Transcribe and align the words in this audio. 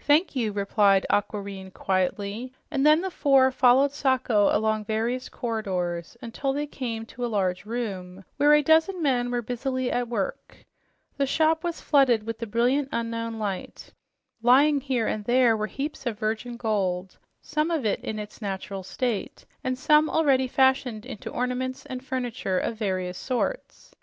"Thank 0.00 0.34
you," 0.34 0.50
replied 0.50 1.06
Aquareine 1.08 1.70
quietly, 1.70 2.52
and 2.68 2.84
then 2.84 3.00
the 3.00 3.12
four 3.12 3.52
followed 3.52 3.92
Sacho 3.92 4.48
along 4.50 4.84
various 4.86 5.28
corridors 5.28 6.16
until 6.20 6.52
they 6.52 6.66
came 6.66 7.06
to 7.06 7.24
a 7.24 7.30
large 7.30 7.64
room 7.64 8.24
where 8.38 8.54
a 8.54 8.62
dozen 8.64 9.00
men 9.00 9.30
were 9.30 9.40
busily 9.40 9.88
at 9.88 10.08
work. 10.08 10.64
Lying 11.16 11.20
here 14.80 15.06
and 15.06 15.24
there 15.26 15.56
were 15.56 15.66
heaps 15.68 16.06
of 16.06 16.18
virgin 16.18 16.56
gold, 16.56 17.18
some 17.40 17.70
in 17.70 18.18
its 18.18 18.42
natural 18.42 18.82
state 18.82 19.44
and 19.62 19.78
some 19.78 20.10
already 20.10 20.48
fashioned 20.48 21.06
into 21.06 21.30
ornaments 21.30 21.86
and 21.86 22.04
furniture 22.04 22.58
of 22.58 22.74
various 22.78 23.16
sorts. 23.16 23.94